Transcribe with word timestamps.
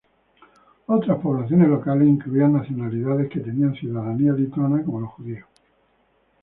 Otras 0.87 1.19
poblaciones 1.19 1.67
locales 1.69 2.07
incluían 2.07 2.53
nacionalidades 2.53 3.29
que 3.29 3.39
tenían 3.39 3.75
ciudadanía 3.75 4.33
lituana, 4.33 4.83
como 4.83 5.01
los 5.01 5.11
judíos. 5.11 5.45